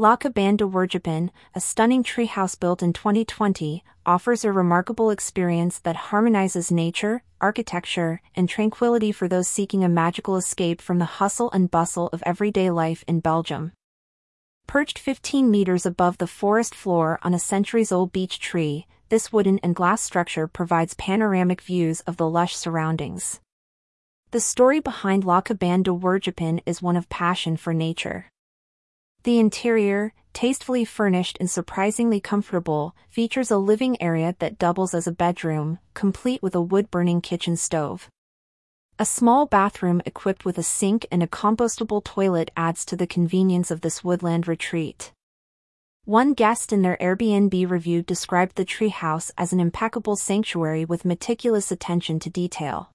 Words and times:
La 0.00 0.14
Cabane 0.14 0.56
de 0.56 0.64
Werjupin, 0.64 1.28
a 1.56 1.60
stunning 1.60 2.04
treehouse 2.04 2.54
built 2.54 2.84
in 2.84 2.92
2020, 2.92 3.82
offers 4.06 4.44
a 4.44 4.52
remarkable 4.52 5.10
experience 5.10 5.80
that 5.80 5.96
harmonizes 5.96 6.70
nature, 6.70 7.24
architecture, 7.40 8.20
and 8.36 8.48
tranquility 8.48 9.10
for 9.10 9.26
those 9.26 9.48
seeking 9.48 9.82
a 9.82 9.88
magical 9.88 10.36
escape 10.36 10.80
from 10.80 11.00
the 11.00 11.18
hustle 11.18 11.50
and 11.50 11.72
bustle 11.72 12.06
of 12.12 12.22
everyday 12.24 12.70
life 12.70 13.02
in 13.08 13.18
Belgium. 13.18 13.72
Perched 14.68 15.00
15 15.00 15.50
meters 15.50 15.84
above 15.84 16.18
the 16.18 16.28
forest 16.28 16.76
floor 16.76 17.18
on 17.22 17.34
a 17.34 17.38
centuries-old 17.40 18.12
beech 18.12 18.38
tree, 18.38 18.86
this 19.08 19.32
wooden 19.32 19.58
and 19.64 19.74
glass 19.74 20.00
structure 20.00 20.46
provides 20.46 20.94
panoramic 20.94 21.60
views 21.60 22.02
of 22.02 22.18
the 22.18 22.30
lush 22.30 22.54
surroundings. 22.54 23.40
The 24.30 24.38
story 24.38 24.78
behind 24.78 25.24
La 25.24 25.40
Cabane 25.40 25.82
is 26.66 26.80
one 26.80 26.96
of 26.96 27.08
passion 27.08 27.56
for 27.56 27.74
nature. 27.74 28.26
The 29.24 29.38
interior, 29.38 30.14
tastefully 30.32 30.84
furnished 30.84 31.36
and 31.40 31.50
surprisingly 31.50 32.20
comfortable, 32.20 32.94
features 33.10 33.50
a 33.50 33.58
living 33.58 34.00
area 34.00 34.36
that 34.38 34.58
doubles 34.58 34.94
as 34.94 35.06
a 35.06 35.12
bedroom, 35.12 35.78
complete 35.94 36.42
with 36.42 36.54
a 36.54 36.60
wood-burning 36.60 37.20
kitchen 37.20 37.56
stove. 37.56 38.08
A 39.00 39.04
small 39.04 39.46
bathroom 39.46 40.00
equipped 40.06 40.44
with 40.44 40.58
a 40.58 40.62
sink 40.62 41.06
and 41.10 41.22
a 41.22 41.28
compostable 41.28 42.02
toilet 42.02 42.50
adds 42.56 42.84
to 42.84 42.96
the 42.96 43.06
convenience 43.06 43.70
of 43.70 43.80
this 43.80 44.02
woodland 44.02 44.48
retreat. 44.48 45.12
One 46.04 46.32
guest 46.32 46.72
in 46.72 46.82
their 46.82 46.96
Airbnb 47.00 47.68
review 47.68 48.02
described 48.02 48.56
the 48.56 48.64
treehouse 48.64 49.30
as 49.36 49.52
an 49.52 49.60
impeccable 49.60 50.16
sanctuary 50.16 50.84
with 50.84 51.04
meticulous 51.04 51.70
attention 51.70 52.18
to 52.20 52.30
detail. 52.30 52.90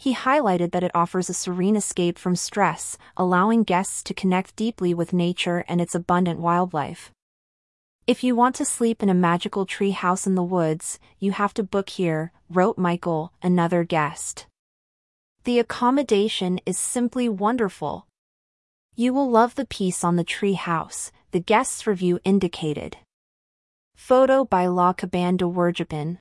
He 0.00 0.14
highlighted 0.14 0.72
that 0.72 0.82
it 0.82 0.92
offers 0.94 1.28
a 1.28 1.34
serene 1.34 1.76
escape 1.76 2.16
from 2.16 2.34
stress, 2.34 2.96
allowing 3.18 3.64
guests 3.64 4.02
to 4.04 4.14
connect 4.14 4.56
deeply 4.56 4.94
with 4.94 5.12
nature 5.12 5.62
and 5.68 5.78
its 5.78 5.94
abundant 5.94 6.40
wildlife. 6.40 7.12
If 8.06 8.24
you 8.24 8.34
want 8.34 8.54
to 8.54 8.64
sleep 8.64 9.02
in 9.02 9.10
a 9.10 9.24
magical 9.28 9.66
tree 9.66 9.90
house 9.90 10.26
in 10.26 10.36
the 10.36 10.42
woods, 10.42 10.98
you 11.18 11.32
have 11.32 11.52
to 11.52 11.62
book 11.62 11.90
here, 11.90 12.32
wrote 12.48 12.78
Michael, 12.78 13.34
another 13.42 13.84
guest. 13.84 14.46
The 15.44 15.58
accommodation 15.58 16.60
is 16.64 16.78
simply 16.78 17.28
wonderful. 17.28 18.06
You 18.96 19.12
will 19.12 19.30
love 19.30 19.54
the 19.54 19.66
peace 19.66 20.02
on 20.02 20.16
the 20.16 20.24
tree 20.24 20.54
house, 20.54 21.12
the 21.32 21.40
guest's 21.40 21.86
review 21.86 22.20
indicated. 22.24 22.96
Photo 23.96 24.46
by 24.46 24.64
La 24.66 24.94
Cabane 24.94 25.36
de 25.36 25.44
Werjupin. 25.44 26.20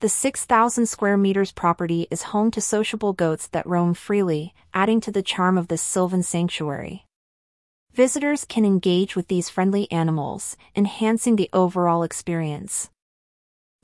The 0.00 0.10
6,000 0.10 0.84
square 0.84 1.16
meters 1.16 1.52
property 1.52 2.06
is 2.10 2.24
home 2.24 2.50
to 2.50 2.60
sociable 2.60 3.14
goats 3.14 3.46
that 3.48 3.66
roam 3.66 3.94
freely, 3.94 4.52
adding 4.74 5.00
to 5.00 5.10
the 5.10 5.22
charm 5.22 5.56
of 5.56 5.68
this 5.68 5.80
sylvan 5.80 6.22
sanctuary. 6.22 7.06
Visitors 7.94 8.44
can 8.44 8.66
engage 8.66 9.16
with 9.16 9.28
these 9.28 9.48
friendly 9.48 9.90
animals, 9.90 10.58
enhancing 10.76 11.36
the 11.36 11.48
overall 11.54 12.02
experience. 12.02 12.90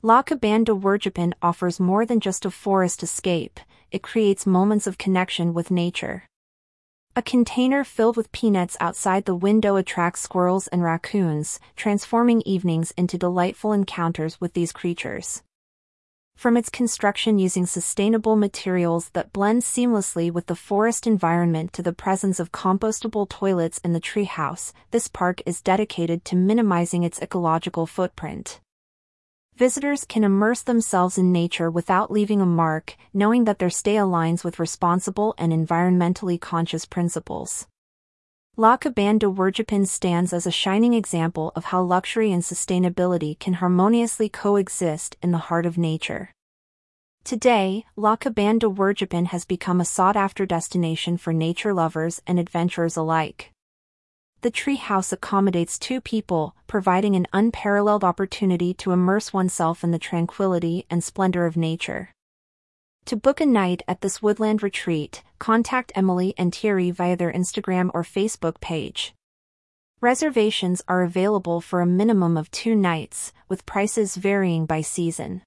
La 0.03 0.21
Cabane 0.21 0.63
de 0.63 0.75
Werjupin 0.75 1.33
offers 1.41 1.79
more 1.79 2.05
than 2.05 2.19
just 2.19 2.45
a 2.45 2.51
forest 2.51 3.01
escape, 3.01 3.59
it 3.89 4.03
creates 4.03 4.45
moments 4.45 4.85
of 4.85 4.99
connection 4.99 5.51
with 5.51 5.71
nature. 5.71 6.25
A 7.15 7.23
container 7.23 7.83
filled 7.83 8.17
with 8.17 8.31
peanuts 8.31 8.77
outside 8.79 9.25
the 9.25 9.33
window 9.33 9.77
attracts 9.77 10.21
squirrels 10.21 10.67
and 10.67 10.83
raccoons, 10.83 11.59
transforming 11.75 12.41
evenings 12.41 12.91
into 12.91 13.17
delightful 13.17 13.73
encounters 13.73 14.39
with 14.39 14.53
these 14.53 14.71
creatures. 14.71 15.41
From 16.35 16.57
its 16.57 16.69
construction 16.69 17.39
using 17.39 17.65
sustainable 17.65 18.35
materials 18.35 19.09
that 19.09 19.31
blend 19.31 19.61
seamlessly 19.61 20.31
with 20.31 20.47
the 20.47 20.55
forest 20.55 21.07
environment 21.07 21.71
to 21.73 21.81
the 21.81 21.93
presence 21.93 22.39
of 22.39 22.51
compostable 22.51 23.29
toilets 23.29 23.77
in 23.79 23.93
the 23.93 24.01
treehouse, 24.01 24.73
this 24.91 25.07
park 25.07 25.41
is 25.45 25.61
dedicated 25.61 26.25
to 26.25 26.35
minimizing 26.35 27.03
its 27.03 27.21
ecological 27.21 27.85
footprint. 27.85 28.59
Visitors 29.55 30.03
can 30.03 30.23
immerse 30.23 30.63
themselves 30.63 31.17
in 31.17 31.31
nature 31.31 31.69
without 31.69 32.09
leaving 32.11 32.41
a 32.41 32.45
mark, 32.45 32.97
knowing 33.13 33.43
that 33.43 33.59
their 33.59 33.69
stay 33.69 33.95
aligns 33.95 34.43
with 34.43 34.59
responsible 34.59 35.35
and 35.37 35.53
environmentally 35.53 36.41
conscious 36.41 36.85
principles. 36.85 37.67
La 38.55 38.77
Werjupin 38.77 39.87
stands 39.87 40.31
as 40.31 40.45
a 40.45 40.51
shining 40.51 40.93
example 40.93 41.51
of 41.55 41.65
how 41.65 41.81
luxury 41.81 42.31
and 42.31 42.43
sustainability 42.43 43.39
can 43.39 43.53
harmoniously 43.53 44.29
coexist 44.29 45.17
in 45.23 45.31
the 45.31 45.39
heart 45.49 45.65
of 45.65 45.75
nature. 45.75 46.29
Today, 47.23 47.83
La 47.95 48.15
Werjupin 48.15 49.25
has 49.25 49.43
become 49.43 49.81
a 49.81 49.85
sought-after 49.85 50.45
destination 50.45 51.17
for 51.17 51.33
nature 51.33 51.73
lovers 51.73 52.21
and 52.27 52.37
adventurers 52.37 52.95
alike. 52.95 53.51
The 54.41 54.51
treehouse 54.51 55.11
accommodates 55.11 55.79
two 55.79 55.99
people, 55.99 56.55
providing 56.67 57.15
an 57.15 57.25
unparalleled 57.33 58.03
opportunity 58.03 58.75
to 58.75 58.91
immerse 58.91 59.33
oneself 59.33 59.83
in 59.83 59.89
the 59.89 59.97
tranquility 59.97 60.85
and 60.91 61.03
splendor 61.03 61.47
of 61.47 61.57
nature. 61.57 62.11
To 63.07 63.17
book 63.17 63.41
a 63.41 63.45
night 63.45 63.83
at 63.85 63.99
this 63.99 64.21
woodland 64.21 64.63
retreat, 64.63 65.23
contact 65.37 65.91
Emily 65.93 66.33
and 66.37 66.55
Thierry 66.55 66.89
via 66.89 67.17
their 67.17 67.33
Instagram 67.33 67.91
or 67.93 68.03
Facebook 68.03 68.61
page. 68.61 69.13
Reservations 69.99 70.81
are 70.87 71.03
available 71.03 71.59
for 71.59 71.81
a 71.81 71.85
minimum 71.85 72.37
of 72.37 72.49
two 72.49 72.75
nights, 72.75 73.33
with 73.49 73.65
prices 73.65 74.15
varying 74.15 74.65
by 74.65 74.79
season. 74.79 75.41